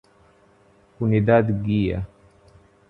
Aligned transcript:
Unidade 0.99 1.53
guia 1.53 2.07